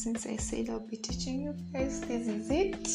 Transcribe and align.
since 0.00 0.24
I 0.24 0.36
said 0.36 0.70
I'll 0.70 0.80
be 0.80 0.96
teaching 0.96 1.42
you 1.42 1.54
guys, 1.74 2.00
this 2.00 2.26
is 2.26 2.50
it, 2.50 2.88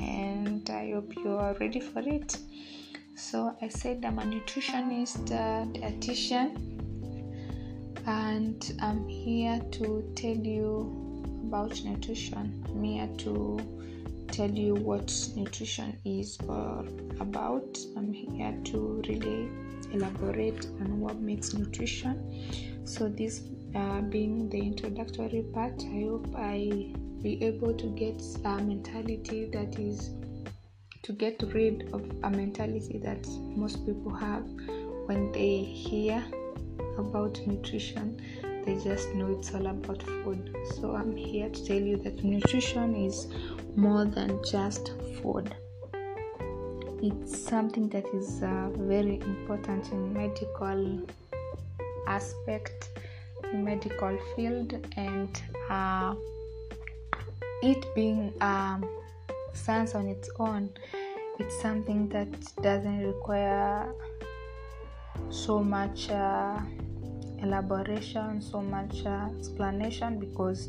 and 0.00 0.68
I 0.70 0.92
hope 0.92 1.14
you 1.14 1.36
are 1.36 1.54
ready 1.60 1.80
for 1.80 2.00
it. 2.00 2.38
So, 3.14 3.54
I 3.60 3.68
said 3.68 4.02
I'm 4.06 4.18
a 4.18 4.22
nutritionist, 4.22 5.32
uh, 5.32 5.66
dietitian, 5.74 6.56
and 8.06 8.74
I'm 8.80 9.06
here 9.06 9.60
to 9.72 10.10
tell 10.16 10.34
you 10.34 11.22
about 11.46 11.78
nutrition. 11.84 12.64
I'm 12.70 12.82
here 12.82 13.10
to 13.18 13.60
tell 14.32 14.50
you 14.50 14.76
what 14.76 15.12
nutrition 15.36 15.98
is 16.06 16.38
or 16.48 16.86
about. 17.20 17.78
I'm 17.98 18.14
here 18.14 18.56
to 18.64 19.02
really 19.06 19.50
elaborate 19.92 20.64
on 20.80 21.00
what 21.00 21.16
makes 21.20 21.52
nutrition. 21.52 22.86
So, 22.86 23.10
this 23.10 23.42
uh, 23.76 24.00
being 24.00 24.48
the 24.48 24.58
introductory 24.58 25.42
part, 25.52 25.82
I 25.84 26.00
hope 26.08 26.34
I 26.36 26.92
be 27.22 27.42
able 27.44 27.74
to 27.74 27.86
get 27.88 28.22
a 28.44 28.56
mentality 28.62 29.46
that 29.52 29.78
is 29.78 30.10
to 31.02 31.12
get 31.12 31.42
rid 31.54 31.90
of 31.92 32.02
a 32.24 32.30
mentality 32.30 32.98
that 32.98 33.26
most 33.54 33.84
people 33.86 34.14
have 34.14 34.44
when 35.06 35.30
they 35.32 35.58
hear 35.58 36.24
about 36.98 37.38
nutrition. 37.46 38.20
They 38.64 38.74
just 38.82 39.14
know 39.14 39.30
it's 39.38 39.54
all 39.54 39.66
about 39.66 40.02
food. 40.02 40.56
So, 40.80 40.96
I'm 40.96 41.14
here 41.14 41.48
to 41.48 41.64
tell 41.64 41.80
you 41.80 41.96
that 41.98 42.24
nutrition 42.24 42.96
is 42.96 43.28
more 43.76 44.04
than 44.04 44.40
just 44.50 44.92
food. 45.22 45.54
It's 47.02 47.38
something 47.38 47.88
that 47.90 48.06
is 48.14 48.42
uh, 48.42 48.70
very 48.74 49.20
important 49.20 49.92
in 49.92 50.12
medical 50.12 51.06
aspect, 52.06 52.95
medical 53.64 54.18
field, 54.34 54.74
and 54.96 55.42
uh, 55.70 56.14
it 57.62 57.84
being 57.94 58.32
um, 58.40 58.88
science 59.52 59.94
on 59.94 60.08
its 60.08 60.30
own, 60.38 60.70
it's 61.38 61.60
something 61.60 62.08
that 62.10 62.28
doesn't 62.62 63.04
require 63.04 63.92
so 65.30 65.62
much 65.62 66.10
uh, 66.10 66.58
elaboration, 67.42 68.40
so 68.40 68.60
much 68.60 69.04
uh, 69.04 69.28
explanation 69.38 70.18
because 70.18 70.68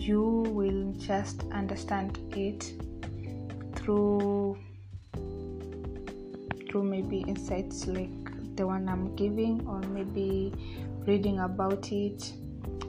you 0.00 0.22
will 0.48 0.92
just 0.98 1.44
understand 1.52 2.18
it 2.36 2.72
through 3.76 4.58
through 6.68 6.84
maybe 6.84 7.20
insights 7.26 7.86
like 7.86 8.56
the 8.56 8.66
one 8.66 8.88
I'm 8.88 9.14
giving 9.16 9.66
or 9.66 9.80
maybe 9.88 10.52
reading 11.06 11.40
about 11.40 11.90
it. 11.92 12.32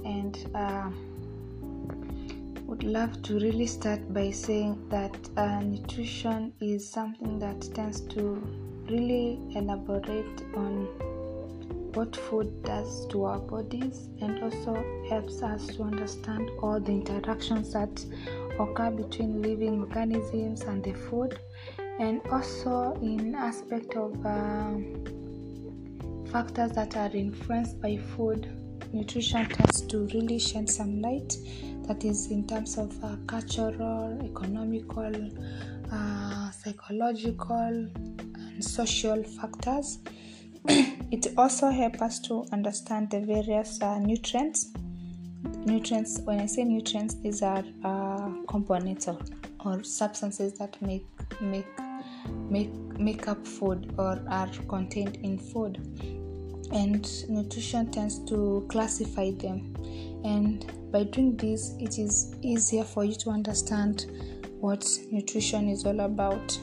And 0.03 0.37
uh, 0.55 0.89
would 2.65 2.83
love 2.83 3.21
to 3.23 3.33
really 3.35 3.67
start 3.67 4.13
by 4.13 4.31
saying 4.31 4.87
that 4.89 5.15
uh, 5.37 5.59
nutrition 5.59 6.53
is 6.61 6.87
something 6.87 7.37
that 7.39 7.61
tends 7.73 8.01
to 8.01 8.41
really 8.89 9.39
elaborate 9.55 10.41
on 10.55 10.87
what 11.93 12.15
food 12.15 12.63
does 12.63 13.05
to 13.07 13.25
our 13.25 13.39
bodies 13.39 14.07
and 14.21 14.41
also 14.41 14.73
helps 15.09 15.41
us 15.43 15.67
to 15.67 15.83
understand 15.83 16.49
all 16.63 16.79
the 16.79 16.91
interactions 16.91 17.73
that 17.73 18.05
occur 18.59 18.89
between 18.91 19.41
living 19.41 19.81
organisms 19.83 20.61
and 20.61 20.83
the 20.83 20.93
food. 20.93 21.37
And 21.99 22.21
also 22.31 22.97
in 23.01 23.35
aspect 23.35 23.95
of 23.95 24.25
uh, 24.25 24.75
factors 26.31 26.71
that 26.71 26.95
are 26.95 27.09
influenced 27.13 27.81
by 27.81 27.97
food 28.15 28.49
nutrition 28.93 29.47
tends 29.47 29.81
to 29.81 30.07
really 30.13 30.39
shed 30.39 30.69
some 30.69 31.01
light. 31.01 31.35
That 31.87 32.05
is 32.05 32.31
in 32.31 32.47
terms 32.47 32.77
of 32.77 32.91
uh, 33.03 33.17
cultural 33.27 34.17
economical 34.23 35.13
uh, 35.91 36.51
psychological 36.51 37.89
and 37.97 38.63
social 38.63 39.23
factors. 39.23 39.99
It 41.11 41.27
also 41.37 41.69
helps 41.69 42.01
us 42.01 42.19
to 42.21 42.45
understand 42.53 43.09
the 43.11 43.19
various 43.19 43.81
uh, 43.81 43.99
nutrients. 43.99 44.71
Nutrients 45.65 46.21
when 46.23 46.39
i 46.39 46.45
say 46.45 46.63
nutrients 46.63 47.15
these 47.15 47.41
are 47.41 47.63
uh, 47.83 48.29
components 48.47 49.07
or, 49.07 49.19
or 49.65 49.83
substances 49.83 50.57
that 50.59 50.81
make 50.81 51.05
make 51.41 51.67
make 52.49 52.71
make 52.99 53.27
up 53.27 53.45
food 53.45 53.93
or 53.97 54.23
are 54.29 54.49
contained 54.67 55.17
in 55.17 55.37
food 55.37 56.20
and 56.73 57.29
nutrition 57.29 57.91
tends 57.91 58.19
to 58.25 58.65
classify 58.69 59.31
them. 59.31 59.75
And 60.23 60.91
by 60.91 61.03
doing 61.03 61.35
this 61.37 61.75
it 61.79 61.97
is 61.97 62.35
easier 62.41 62.83
for 62.83 63.03
you 63.03 63.15
to 63.15 63.29
understand 63.29 64.05
what 64.59 64.87
nutrition 65.11 65.69
is 65.69 65.85
all 65.85 65.99
about. 66.01 66.57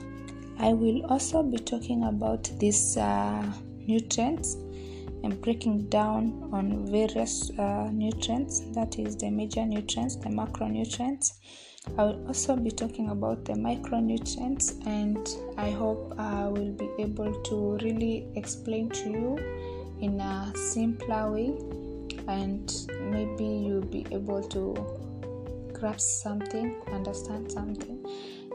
I 0.58 0.72
will 0.72 1.06
also 1.06 1.42
be 1.42 1.58
talking 1.58 2.04
about 2.04 2.50
these 2.58 2.96
uh, 2.96 3.52
nutrients 3.86 4.54
and 5.24 5.40
breaking 5.40 5.88
down 5.88 6.48
on 6.52 6.86
various 6.86 7.50
uh, 7.58 7.88
nutrients. 7.92 8.60
That 8.74 8.98
is 8.98 9.16
the 9.16 9.30
major 9.30 9.64
nutrients 9.64 10.16
the 10.16 10.28
macronutrients. 10.28 11.32
I 11.96 12.04
will 12.04 12.26
also 12.26 12.56
be 12.56 12.70
talking 12.70 13.10
about 13.10 13.44
the 13.44 13.54
micronutrients 13.54 14.86
and 14.86 15.26
i 15.56 15.70
hope 15.70 16.12
i 16.18 16.46
will 16.46 16.72
be 16.72 16.88
able 16.98 17.32
to 17.42 17.78
really 17.82 18.28
explain 18.36 18.90
to 18.90 19.10
you 19.10 19.38
in 20.00 20.20
a 20.20 20.52
simpler 20.54 21.32
way 21.32 21.54
and 22.28 22.72
maybe 23.10 23.44
you'll 23.44 23.80
be 23.82 24.06
able 24.12 24.42
to 24.42 24.74
grasp 25.72 26.22
something 26.22 26.80
understand 26.92 27.50
something. 27.50 28.04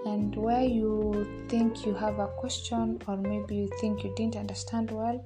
And 0.05 0.35
where 0.35 0.63
you 0.63 1.45
think 1.47 1.85
you 1.85 1.93
have 1.93 2.19
a 2.19 2.27
question 2.27 3.01
or 3.07 3.15
maybe 3.15 3.55
you 3.55 3.69
think 3.79 4.03
you 4.03 4.13
didn't 4.15 4.35
understand 4.35 4.91
well 4.91 5.23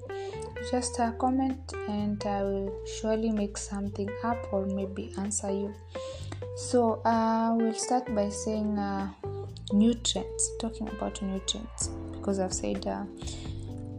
just 0.72 1.00
uh, 1.00 1.11
comment 1.13 1.73
and 1.88 2.22
i 2.25 2.44
will 2.44 2.73
surely 2.85 3.29
make 3.29 3.57
something 3.57 4.09
up 4.23 4.38
or 4.51 4.66
maybe 4.66 5.13
answer 5.17 5.51
you. 5.51 5.73
So 6.56 7.01
uh, 7.06 7.56
we'll 7.56 7.73
start 7.73 8.13
by 8.13 8.29
saying 8.29 8.77
uh, 8.77 9.11
nutrients 9.72 10.51
talking 10.59 10.88
about 10.89 11.22
nutrients 11.22 11.88
because 12.13 12.39
i've 12.39 12.53
said 12.53 12.85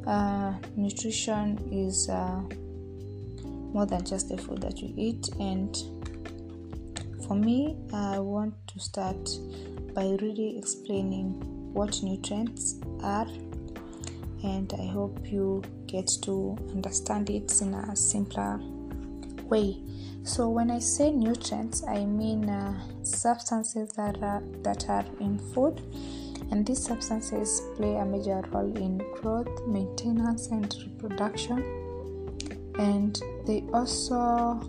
uh, 0.06 0.54
nutrition 0.76 1.58
is 1.72 2.08
uh, 2.08 2.40
more 3.72 3.86
than 3.86 4.04
just 4.04 4.28
the 4.28 4.38
food 4.38 4.62
that 4.62 4.80
you 4.80 4.92
eat. 4.96 5.28
And 5.38 5.76
for 7.26 7.36
me 7.36 7.76
i 7.92 8.18
want 8.18 8.54
to 8.66 8.80
start 8.80 9.28
by 9.94 10.16
really 10.22 10.56
explaining 10.56 11.32
what 11.74 12.02
nutrients 12.02 12.76
are. 13.02 13.28
And 14.42 14.72
i 14.80 14.86
hope 14.86 15.18
you 15.24 15.62
get 15.86 16.08
to 16.22 16.56
understand 16.70 17.28
it 17.28 17.60
in 17.60 17.74
a 17.74 17.94
simpler 17.94 18.58
way. 19.44 19.76
So 20.22 20.48
when 20.48 20.70
i 20.70 20.78
say 20.78 21.10
nutrients 21.10 21.84
i 21.86 22.04
mean 22.04 22.48
uh, 22.48 22.80
substances 23.02 23.90
that 23.90 24.22
are 24.22 24.42
that 24.62 24.88
are 24.88 25.04
in 25.20 25.38
food 25.38 25.82
and 26.50 26.66
these 26.66 26.82
substances 26.82 27.62
play 27.76 27.96
a 27.96 28.04
major 28.04 28.42
role 28.52 28.74
in 28.76 28.98
growth 29.20 29.66
maintenance 29.66 30.48
and 30.48 30.74
reproduction. 30.86 31.58
And 32.78 33.20
they 33.46 33.64
also 33.74 34.60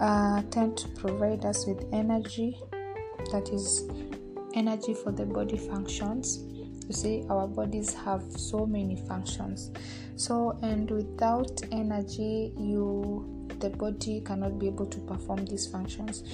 uh, 0.00 0.42
tend 0.50 0.76
to 0.78 0.88
provide 0.88 1.44
us 1.44 1.66
with 1.66 1.84
energy 1.92 2.58
that 3.32 3.48
is 3.50 3.88
energy 4.54 4.94
for 4.94 5.12
the 5.12 5.24
body 5.24 5.56
functions. 5.56 6.40
You 6.88 6.94
see 6.94 7.24
our 7.30 7.46
bodies 7.46 7.94
have 7.94 8.22
so 8.32 8.66
many 8.66 8.96
functions. 8.96 9.70
So 10.16 10.58
and 10.62 10.90
without 10.90 11.62
energy 11.72 12.52
you 12.58 13.48
the 13.60 13.70
body 13.70 14.22
cannot 14.22 14.58
be 14.58 14.66
able 14.66 14.86
to 14.86 14.98
perform 15.00 15.44
these 15.46 15.66
functions. 15.66 16.24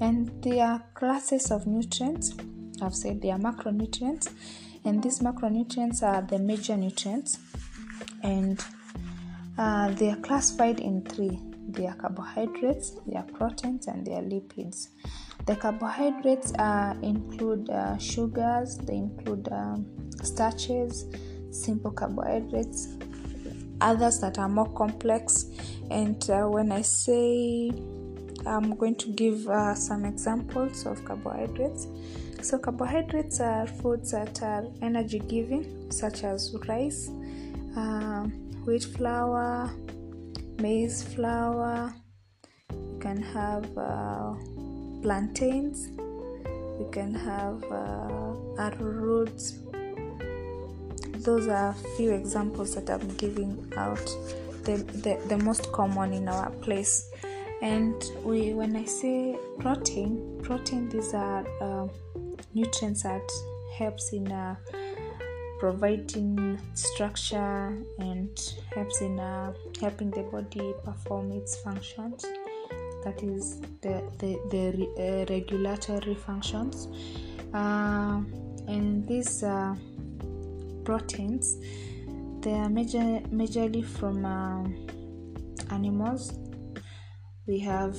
And 0.00 0.30
there 0.42 0.64
are 0.64 0.84
classes 0.94 1.50
of 1.50 1.66
nutrients 1.66 2.34
i've 2.82 2.94
said 2.94 3.20
they 3.22 3.30
are 3.30 3.38
macronutrients 3.38 4.28
and 4.84 5.02
these 5.02 5.20
macronutrients 5.20 6.02
are 6.02 6.22
the 6.22 6.38
major 6.38 6.76
nutrients 6.76 7.38
and 8.22 8.64
uh, 9.58 9.88
they 9.94 10.10
are 10.10 10.16
classified 10.16 10.80
in 10.80 11.02
three. 11.02 11.40
They 11.68 11.86
are 11.86 11.94
carbohydrates 11.94 12.92
they 13.06 13.16
are 13.16 13.24
proteins 13.24 13.86
and 13.88 14.06
they 14.06 14.12
are 14.12 14.22
lipids. 14.22 14.88
The 15.46 15.56
carbohydrates 15.56 16.52
uh, 16.54 16.94
include 17.02 17.68
uh, 17.70 17.98
sugars 17.98 18.78
they 18.78 18.96
include 18.96 19.48
um, 19.50 19.86
starches 20.22 21.06
simple 21.50 21.90
carbohydrates 21.90 22.96
others 23.80 24.20
that 24.20 24.38
are 24.38 24.48
more 24.48 24.70
complex 24.72 25.46
and 25.90 26.28
uh, 26.30 26.44
when 26.44 26.72
i 26.72 26.82
say 26.82 27.70
i'm 28.46 28.74
going 28.76 28.94
to 28.94 29.08
give 29.08 29.46
uh, 29.48 29.74
some 29.74 30.04
examples 30.04 30.86
of 30.86 31.04
carbohydrates 31.04 31.86
so 32.46 32.58
carbohydrates 32.58 33.40
are 33.40 33.66
foods 33.66 34.12
that 34.12 34.40
are 34.40 34.64
energy 34.80 35.18
giving 35.18 35.90
such 35.90 36.22
as 36.22 36.54
rice 36.68 37.10
uh, 37.76 38.22
wheat 38.64 38.84
flour 38.84 39.70
maize 40.60 41.02
flour. 41.02 41.92
You 42.70 42.98
can 43.00 43.20
have 43.20 43.66
uh, 43.76 44.34
plantains. 45.02 45.88
You 46.78 46.88
can 46.92 47.14
have 47.14 47.64
uh, 47.64 48.70
those 51.18 51.48
are 51.48 51.70
a 51.70 51.96
few 51.96 52.12
examples 52.12 52.76
that 52.76 52.88
i'm 52.88 53.08
giving 53.16 53.72
out. 53.76 54.06
The, 54.62 54.76
the, 55.04 55.20
the 55.28 55.38
most 55.38 55.72
common 55.72 56.12
in 56.12 56.28
our 56.28 56.50
place. 56.50 57.10
And 57.62 57.94
we 58.22 58.52
when 58.52 58.76
i 58.76 58.84
say 58.84 59.36
protein 59.58 60.38
protein 60.42 60.88
these 60.90 61.14
are 61.14 61.44
uh, 61.60 61.88
nutrients 62.54 63.02
that 63.02 63.28
helps 63.76 64.12
in 64.12 64.30
uh, 64.30 64.56
providing 65.58 66.58
structure 66.74 67.76
and 67.98 68.54
helps 68.74 69.00
in 69.00 69.18
uh, 69.18 69.52
helping 69.80 70.10
the 70.10 70.22
body 70.24 70.74
perform 70.84 71.32
its 71.32 71.56
functions. 71.58 72.24
That 73.04 73.22
is 73.22 73.60
the 73.82 74.02
the, 74.18 74.38
the 74.50 74.64
re, 74.76 74.88
uh, 74.98 75.24
regulatory 75.32 76.14
functions. 76.14 76.88
Uh, 77.54 78.20
and 78.68 79.06
these 79.06 79.42
uh, 79.42 79.74
proteins 80.84 81.58
they 82.40 82.52
are 82.52 82.68
major, 82.68 83.20
majorly 83.32 83.84
from 83.84 84.24
uh, 84.24 84.62
animals. 85.74 86.38
We 87.46 87.58
have 87.60 87.96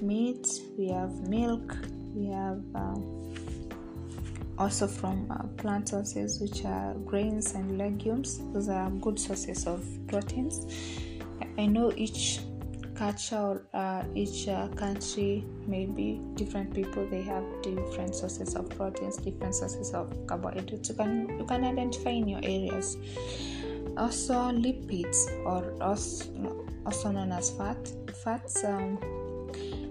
meat 0.00 0.46
we 0.78 0.88
have 0.88 1.28
milk 1.28 1.76
we 2.14 2.26
have 2.26 2.62
uh, 2.74 2.94
also 4.58 4.86
from 4.86 5.30
uh, 5.30 5.44
plant 5.56 5.88
sources 5.88 6.40
which 6.40 6.64
are 6.64 6.94
grains 7.06 7.54
and 7.54 7.78
legumes. 7.78 8.40
Those 8.52 8.68
are 8.68 8.90
good 8.90 9.18
sources 9.18 9.66
of 9.66 9.86
proteins. 10.08 10.66
I 11.56 11.66
know 11.66 11.92
each 11.96 12.40
culture 12.94 13.36
or 13.36 13.62
uh, 13.74 14.02
each 14.14 14.48
uh, 14.48 14.66
country 14.68 15.44
maybe 15.68 16.20
different 16.34 16.74
people 16.74 17.06
they 17.08 17.22
have 17.22 17.44
different 17.62 18.12
sources 18.12 18.56
of 18.56 18.68
proteins 18.70 19.18
different 19.18 19.54
sources 19.54 19.92
of 19.94 20.12
carbohydrates. 20.26 20.88
You 20.88 20.96
can 20.96 21.38
you 21.38 21.44
can 21.46 21.64
identify 21.64 22.10
in 22.10 22.28
your 22.28 22.40
areas. 22.42 22.96
Also 23.96 24.34
lipids 24.34 25.16
or 25.44 25.74
also, 25.82 26.66
also 26.86 27.10
known 27.10 27.32
as 27.32 27.50
fat. 27.50 27.78
Fats 28.22 28.64
um, 28.64 28.98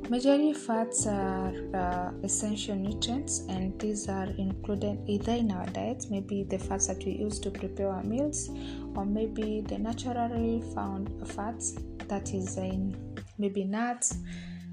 Majorly 0.09 0.55
fats 0.55 1.05
are 1.05 1.51
uh, 1.75 2.11
essential 2.23 2.77
nutrients, 2.77 3.41
and 3.49 3.77
these 3.77 4.07
are 4.07 4.27
included 4.37 4.97
either 5.05 5.33
in 5.33 5.51
our 5.51 5.65
diets, 5.65 6.09
maybe 6.09 6.43
the 6.43 6.57
fats 6.57 6.87
that 6.87 7.03
we 7.03 7.11
use 7.11 7.39
to 7.39 7.51
prepare 7.51 7.89
our 7.89 8.03
meals, 8.03 8.49
or 8.95 9.05
maybe 9.05 9.65
the 9.67 9.77
naturally 9.77 10.63
found 10.73 11.09
fats 11.27 11.75
that 12.07 12.33
is 12.33 12.55
in 12.55 12.95
maybe 13.37 13.65
nuts, 13.65 14.15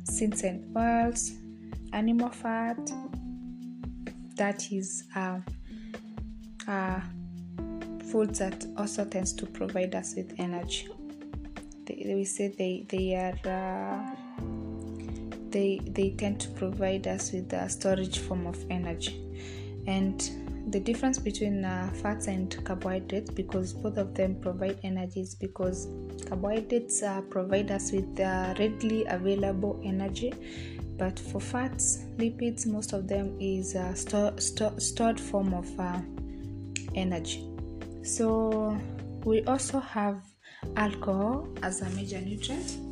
seeds 0.05 0.45
and 0.45 0.77
oils, 0.77 1.33
animal 1.93 2.29
fat. 2.29 2.79
That 4.37 4.71
is 4.71 5.03
uh, 5.17 5.41
uh, 6.69 7.01
foods 8.13 8.39
that 8.39 8.65
also 8.77 9.05
tends 9.05 9.33
to 9.33 9.47
provide 9.47 9.97
us 9.97 10.15
with 10.17 10.33
energy. 10.39 10.89
They, 11.87 12.13
we 12.15 12.25
say 12.25 12.55
they 12.57 12.87
they 12.89 13.17
are. 13.17 14.15
Uh, 14.15 14.24
they 15.55 15.81
they 15.87 16.11
tend 16.11 16.41
to 16.41 16.49
provide 16.51 17.07
us 17.07 17.33
with 17.33 17.51
a 17.53 17.69
storage 17.69 18.19
form 18.19 18.47
of 18.47 18.59
energy. 18.71 19.21
And 19.87 20.21
the 20.71 20.81
difference 20.81 21.19
between 21.19 21.65
uh, 21.65 21.91
fats 22.03 22.27
and 22.27 22.53
carbohydrates 22.65 23.31
because 23.31 23.73
both 23.73 23.97
of 23.97 24.15
them 24.15 24.35
provide 24.41 24.79
energies 24.83 25.35
because 25.35 25.89
carbohydrates 26.27 27.03
uh, 27.03 27.21
provide 27.31 27.71
us 27.71 27.93
with 27.93 28.19
uh, 28.19 28.55
readily 28.59 29.05
available 29.07 29.81
energy. 29.85 30.33
But 30.99 31.19
for 31.19 31.41
fats 31.41 32.05
lipids 32.17 32.67
most 32.67 32.93
of 32.93 33.07
them 33.07 33.37
is 33.41 33.75
a 33.75 33.95
store, 33.95 34.33
store, 34.39 34.79
stored 34.79 35.21
form 35.21 35.55
of 35.55 35.69
uh, 35.79 36.01
energy. 36.95 37.49
So 38.03 38.77
we 39.25 39.45
also 39.45 39.79
have 39.79 40.21
alcohol 40.77 41.49
as 41.63 41.83
a 41.83 41.91
major 41.91 42.21
nutrient 42.21 42.84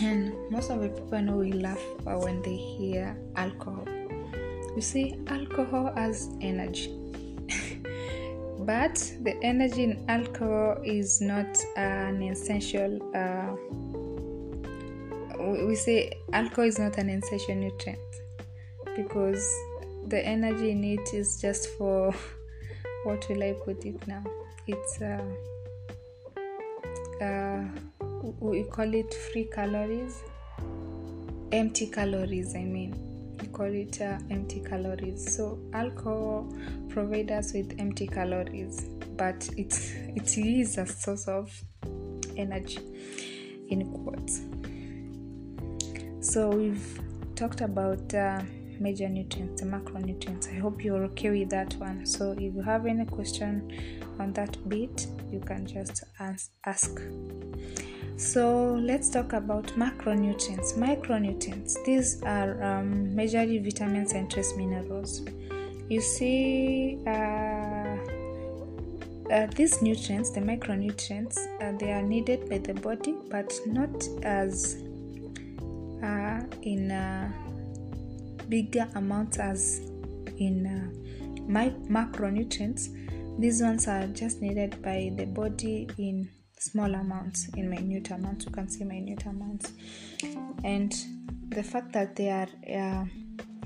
and 0.00 0.34
most 0.50 0.70
of 0.70 0.80
the 0.80 0.88
people 0.88 1.20
know 1.22 1.36
we 1.36 1.52
laugh 1.52 1.82
when 2.04 2.42
they 2.42 2.56
hear 2.56 3.16
alcohol. 3.36 3.84
You 4.74 4.80
see 4.80 5.16
alcohol 5.28 5.92
has 5.94 6.30
energy. 6.40 6.92
But 8.58 8.94
the 9.22 9.38
energy 9.42 9.84
in 9.84 10.04
alcohol 10.08 10.80
is 10.84 11.20
not 11.20 11.58
an 11.76 12.22
essential 12.22 12.98
uh, 13.14 13.54
we 15.44 15.74
say 15.74 16.10
alcohol 16.32 16.64
is 16.64 16.78
not 16.78 16.96
an 16.98 17.10
essential 17.10 17.54
nutrient 17.54 17.98
because 18.96 19.46
the 20.06 20.24
energy 20.24 20.70
in 20.70 20.84
it 20.84 21.12
is 21.12 21.40
just 21.40 21.68
for 21.76 22.14
what 23.04 23.28
will 23.28 23.42
i 23.42 23.52
put 23.64 23.84
it 23.84 24.06
now. 24.06 24.24
It's 24.66 25.02
uh, 25.02 25.22
uh, 27.22 27.64
we 28.40 28.64
call 28.64 28.92
it 28.94 29.12
free 29.12 29.44
calories. 29.44 30.22
Empty 31.52 31.86
calories 31.88 32.54
i 32.54 32.64
mean. 32.64 32.94
We 33.40 33.48
call 33.48 33.66
it 33.66 34.00
uh, 34.00 34.18
empty 34.30 34.60
calories. 34.60 35.34
So 35.36 35.58
alcohol 35.72 36.48
provides 36.88 37.30
us 37.30 37.52
with 37.52 37.74
empty 37.78 38.06
calories 38.06 38.86
but 39.16 39.48
it's 39.56 39.92
it 40.16 40.36
is 40.38 40.78
a 40.78 40.86
source 40.86 41.28
of 41.28 41.52
energy 42.36 42.78
in 43.68 43.90
quotes. 43.92 44.40
So 46.20 46.50
we've 46.50 47.00
talked 47.36 47.60
about 47.60 48.14
uh, 48.14 48.40
major 48.80 49.08
nutrients 49.08 49.60
the 49.60 49.68
macronutrients. 49.68 50.50
I 50.50 50.58
hope 50.58 50.82
you're 50.82 51.04
okay 51.04 51.30
with 51.30 51.50
that 51.50 51.74
one. 51.74 52.06
So 52.06 52.32
if 52.32 52.54
you 52.54 52.62
have 52.62 52.86
any 52.86 53.04
question 53.04 53.70
on 54.18 54.32
that 54.32 54.56
bit 54.68 55.06
you 55.30 55.40
can 55.40 55.66
just 55.66 56.04
ask 56.20 57.00
so 58.24 58.80
let's 58.82 59.10
talk 59.10 59.34
about 59.34 59.66
macronutrients. 59.76 60.78
Micronutrients, 60.78 61.76
these 61.84 62.22
are 62.22 62.52
um, 62.62 63.08
majorly 63.14 63.62
vitamins 63.62 64.12
and 64.12 64.30
trace 64.30 64.56
minerals. 64.56 65.22
You 65.90 66.00
see, 66.00 66.98
uh, 67.06 67.96
uh, 69.30 69.46
these 69.54 69.82
nutrients, 69.82 70.30
the 70.30 70.40
micronutrients, 70.40 71.36
uh, 71.60 71.76
they 71.78 71.92
are 71.92 72.02
needed 72.02 72.48
by 72.48 72.58
the 72.58 72.72
body, 72.72 73.14
but 73.30 73.52
not 73.66 74.08
as 74.22 74.76
uh, 76.02 76.40
in 76.62 76.90
uh, 76.90 77.30
bigger 78.48 78.88
amounts 78.94 79.38
as 79.38 79.80
in 80.38 80.66
uh, 80.66 81.40
my- 81.46 81.74
macronutrients. 81.90 82.88
These 83.38 83.62
ones 83.62 83.86
are 83.86 84.06
just 84.06 84.40
needed 84.40 84.80
by 84.80 85.12
the 85.14 85.26
body 85.26 85.88
in 85.98 86.30
small 86.64 86.94
amounts 86.94 87.48
in 87.56 87.68
minute 87.68 88.10
amounts 88.10 88.46
you 88.46 88.52
can 88.52 88.68
say 88.68 88.84
minute 88.84 89.24
amounts. 89.26 89.72
And 90.64 90.92
the 91.48 91.62
fact 91.62 91.92
that 91.92 92.16
they 92.16 92.30
are 92.30 92.48
uh, 92.72 93.04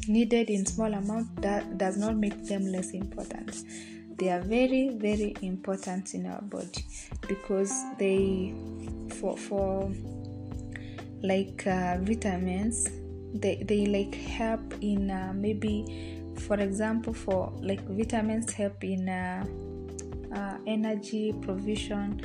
needed 0.09 0.51
in 0.51 0.67
small 0.67 0.93
amount 0.93 1.41
that 1.43 1.79
does 1.79 1.97
not 1.97 2.17
make 2.17 2.45
them 2.47 2.67
less 2.67 2.91
important. 2.91 3.65
They 4.19 4.31
are 4.31 4.41
very 4.41 4.91
very 4.91 5.37
important 5.43 6.15
in 6.15 6.27
our 6.27 6.43
body 6.43 6.85
because 7.29 7.73
they 7.99 8.55
for 9.21 9.37
for 9.37 9.93
like 11.23 11.67
uh, 11.67 11.99
vitamins 12.01 12.89
they 13.35 13.63
they 13.67 13.87
like 13.87 14.15
help 14.15 14.75
in 14.81 15.11
uh, 15.11 15.33
maybe 15.35 16.33
for 16.47 16.57
example 16.61 17.13
for 17.13 17.53
like 17.61 17.81
vitamins 17.89 18.53
help 18.53 18.83
in 18.85 19.09
uh, 19.09 19.45
uh 20.35 20.59
energy 20.67 21.35
provision 21.43 22.21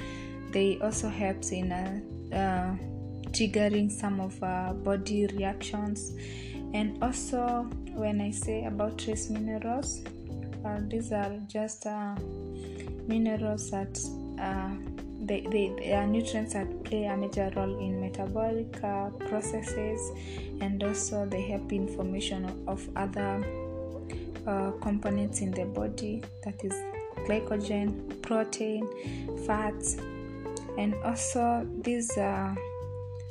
they 0.53 0.79
also 0.79 1.09
helps 1.09 1.51
in 1.51 1.71
uh, 1.71 1.99
uh, 2.33 2.75
triggering 3.31 3.91
some 3.91 4.21
of 4.21 4.41
our 4.41 4.73
body 4.73 5.27
reactions. 5.27 6.13
And 6.73 7.03
also 7.03 7.67
when 7.95 8.21
i 8.21 8.31
say 8.31 8.65
about 8.65 8.97
trace 8.97 9.29
minerals 9.29 10.01
uh, 10.65 10.79
these 10.87 11.11
are 11.11 11.31
just 11.47 11.85
uh, 11.85 12.15
minerals 13.07 13.69
that 13.69 13.99
uh, 14.39 14.71
they, 15.19 15.41
they, 15.51 15.73
they, 15.77 15.93
are 15.93 16.07
nutrients 16.07 16.53
that 16.53 16.83
play 16.83 17.05
a 17.05 17.15
major 17.15 17.51
role 17.55 17.79
in 17.79 18.01
metabolic 18.01 18.83
uh, 18.83 19.09
processes 19.29 20.11
and 20.59 20.83
also 20.83 21.25
they 21.25 21.41
help 21.41 21.71
in 21.71 21.87
formation 21.87 22.45
of 22.67 22.87
other 22.95 23.45
components 24.81 25.39
in 25.39 25.51
the 25.51 25.63
body. 25.63 26.21
That 26.43 26.61
is 26.65 26.73
glycogen 27.25 28.21
protein 28.21 28.85
fats 29.45 29.95
and 30.77 30.95
also 31.03 31.67
these 31.81 32.17
uh, 32.17 32.53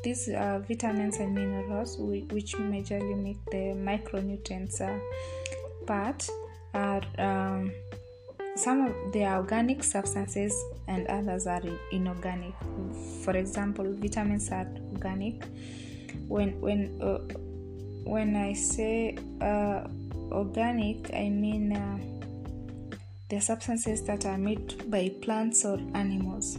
these 0.03 0.29
uh, 0.29 0.61
vitamins 0.67 1.19
and 1.19 1.35
minerals 1.35 1.97
which 1.99 2.55
majorly 2.57 3.17
make 3.17 3.45
the 3.51 3.75
micronutrients 3.77 4.81
uh, 4.81 4.99
part 5.87 6.29
are 6.75 7.03
um, 7.19 7.73
some 8.57 8.87
of 8.87 9.13
the 9.13 9.25
organic 9.25 9.83
substances 9.83 10.55
and 10.89 11.07
others 11.07 11.47
are 11.47 11.63
inorganic 11.93 12.55
for 13.25 13.37
example 13.37 13.87
vitamins 13.95 14.51
are 14.51 14.69
organic 14.93 15.43
when 16.29 16.61
when 16.61 17.01
uh, 17.01 17.19
when 18.05 18.37
I 18.37 18.53
say 18.53 19.17
uh, 19.41 19.87
organic, 20.31 21.13
I 21.15 21.29
mean 21.29 21.73
uh, 21.73 21.99
the 23.29 23.41
substances 23.41 24.03
that 24.05 24.27
are 24.27 24.39
made 24.39 24.91
by 24.91 25.11
plants 25.23 25.65
or 25.65 25.79
animals. 25.95 26.59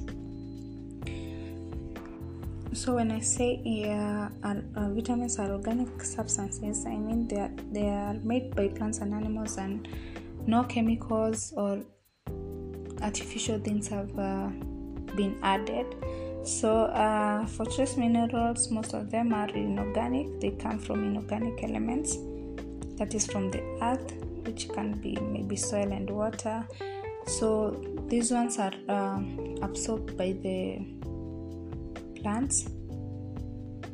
So 2.74 2.96
when 2.96 3.12
I 3.12 3.20
say 3.20 3.62
uh, 3.88 4.30
uh, 4.44 4.90
vitamins 4.90 5.38
are 5.38 5.52
organic 5.52 6.04
substances, 6.04 6.86
I 6.86 6.98
mean 6.98 7.28
they 7.28 7.38
are, 7.38 7.52
they 7.72 7.88
are 7.88 8.16
made 8.16 8.56
by 8.56 8.68
plants 8.68 8.98
and 8.98 9.14
animals, 9.14 9.58
and 9.58 9.88
no 10.48 10.64
chemicals 10.64 11.54
or 11.56 11.82
artificial 13.02 13.60
things 13.60 13.88
have 13.90 14.10
uh, 14.18 14.48
been 15.16 15.38
added. 15.44 15.86
So 16.44 16.86
uh, 16.86 17.46
for 17.46 17.66
trace 17.66 17.96
minerals, 17.96 18.70
most 18.72 18.94
of 18.94 19.12
them 19.12 19.34
are 19.34 19.50
inorganic. 19.50 20.42
They 20.42 20.52
come 20.52 20.80
from 20.80 21.04
inorganic 21.04 21.64
elements, 21.64 22.18
that 22.98 23.14
is 23.14 23.28
from 23.28 23.52
the 23.52 23.62
earth, 23.82 24.14
which 24.46 24.68
can 24.70 24.94
be 24.94 25.16
maybe 25.22 25.56
soil 25.56 25.92
and 25.92 26.10
water. 26.10 26.68
So 27.28 27.82
these 28.08 28.32
ones 28.32 28.58
are 28.58 28.74
uh, 28.90 29.22
absorbed 29.62 30.18
by 30.18 30.34
the 30.34 30.86
plants 32.24 32.66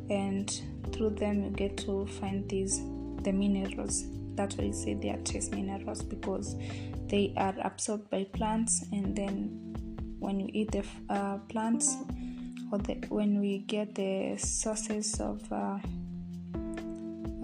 and 0.08 0.62
through 0.92 1.10
them 1.10 1.44
you 1.44 1.50
get 1.50 1.76
to 1.76 2.06
find 2.06 2.48
these 2.48 2.80
the 3.22 3.32
minerals. 3.32 4.04
That's 4.34 4.56
why 4.56 4.64
you 4.64 4.72
say 4.72 4.94
they 4.94 5.10
are 5.10 5.18
trace 5.18 5.50
minerals 5.50 6.02
because 6.02 6.56
they 7.08 7.34
are 7.36 7.54
absorbed 7.62 8.08
by 8.10 8.24
plants 8.32 8.84
and 8.92 9.14
then 9.14 9.70
when 10.18 10.40
you 10.40 10.48
eat 10.52 10.70
the 10.70 10.84
uh, 11.08 11.38
plants 11.48 11.96
or 12.72 12.78
the, 12.78 12.94
when 13.08 13.40
we 13.40 13.58
get 13.58 13.94
the 13.94 14.36
sources 14.38 15.20
of 15.20 15.40
uh, 15.52 15.78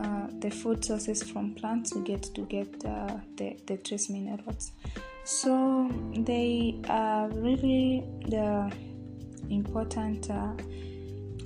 uh, 0.01 0.27
the 0.41 0.51
food 0.51 0.85
sources 0.85 1.23
from 1.23 1.55
plants 1.55 1.95
we 1.95 2.03
get 2.03 2.23
to 2.23 2.43
get 2.43 2.69
uh, 2.85 3.17
the, 3.37 3.59
the 3.67 3.77
trace 3.79 4.09
minerals. 4.09 4.73
So 5.25 5.91
they 6.15 6.81
are 6.89 7.29
really 7.31 8.05
the 8.29 8.73
important 9.51 10.31
uh, 10.31 10.53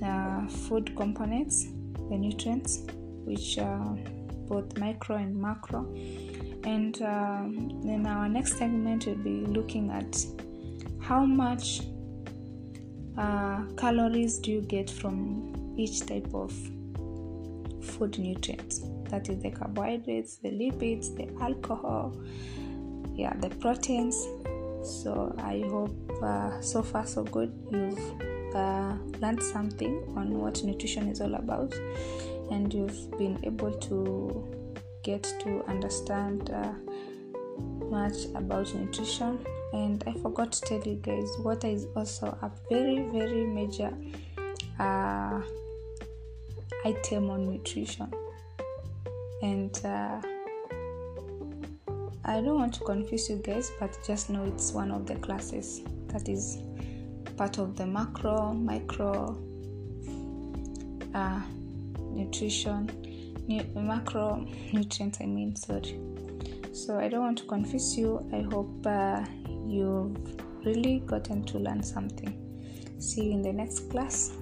uh, 0.05 0.47
food 0.47 0.95
components, 0.95 1.67
the 2.09 2.17
nutrients, 2.17 2.83
which 3.25 3.57
are 3.57 3.97
both 4.47 4.77
micro 4.77 5.17
and 5.17 5.35
macro. 5.35 5.85
And 6.63 7.01
uh, 7.01 7.43
then 7.83 8.05
our 8.05 8.29
next 8.29 8.57
segment 8.57 9.05
will 9.05 9.15
be 9.15 9.45
looking 9.45 9.89
at 9.89 10.25
how 10.99 11.25
much 11.25 11.81
uh, 13.17 13.63
calories 13.77 14.39
do 14.39 14.51
you 14.51 14.61
get 14.61 14.89
from 14.89 15.75
each 15.77 16.05
type 16.05 16.33
of 16.33 16.51
food 17.81 18.17
nutrients 18.19 18.81
that 19.09 19.27
is 19.29 19.41
the 19.41 19.51
carbohydrates 19.51 20.37
the 20.37 20.49
lipids 20.49 21.15
the 21.17 21.27
alcohol 21.43 22.15
yeah 23.15 23.33
the 23.41 23.49
proteins 23.57 24.27
so 24.83 25.33
i 25.39 25.63
hope 25.69 26.11
uh, 26.21 26.59
so 26.61 26.81
far 26.83 27.05
so 27.05 27.23
good. 27.23 27.51
You've 27.71 28.55
uh, 28.55 28.95
learned 29.19 29.41
something 29.41 30.03
on 30.15 30.37
what 30.37 30.63
nutrition 30.63 31.07
is 31.07 31.21
all 31.21 31.35
about 31.35 31.73
and 32.51 32.71
you've 32.73 33.17
been 33.17 33.39
able 33.43 33.71
to 33.71 34.47
get 35.03 35.23
to 35.41 35.63
understand 35.67 36.51
uh, 36.51 36.73
much 37.89 38.25
about 38.35 38.73
nutrition. 38.75 39.39
And 39.73 40.03
i 40.05 40.13
forgot 40.13 40.51
to 40.51 40.61
tell 40.61 40.81
you 40.83 40.95
guys 40.95 41.29
water 41.39 41.67
is 41.67 41.87
also 41.95 42.27
a 42.41 42.51
very 42.69 43.03
very 43.09 43.45
major 43.45 43.93
uh, 44.79 45.41
item 46.85 47.29
on 47.29 47.49
nutrition. 47.49 48.11
And 49.41 49.79
uh, 49.83 50.21
i 52.31 52.41
don't 52.41 52.55
want 52.55 52.73
to 52.73 52.79
confuse 52.81 53.29
you 53.29 53.37
guys 53.37 53.71
but 53.79 53.97
just 54.05 54.29
know 54.29 54.43
it's 54.45 54.71
one 54.71 54.91
of 54.91 55.05
the 55.05 55.15
classes 55.15 55.81
that 56.07 56.27
is 56.27 56.57
part 57.41 57.57
of 57.57 57.75
the 57.75 57.85
macro, 57.85 58.53
micro 58.53 59.35
uh, 61.13 61.41
nutrition, 62.11 62.89
nu- 63.47 63.65
macro 63.75 64.45
nutrients. 64.71 65.19
I 65.21 65.25
mean, 65.25 65.55
sorry. 65.55 65.99
So 66.73 66.99
I 66.99 67.07
don't 67.07 67.21
want 67.21 67.37
to 67.39 67.45
confuse 67.45 67.97
you. 67.97 68.23
I 68.31 68.41
hope 68.41 68.85
uh, 68.85 69.25
you've 69.67 70.15
really 70.63 70.99
gotten 71.05 71.43
to 71.45 71.57
learn 71.57 71.83
something. 71.83 72.31
See 72.99 73.25
you 73.25 73.31
in 73.31 73.41
the 73.41 73.53
next 73.53 73.89
class. 73.89 74.33